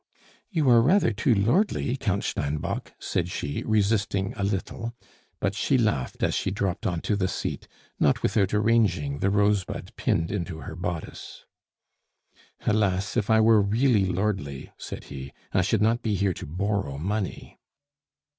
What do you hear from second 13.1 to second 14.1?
if I were really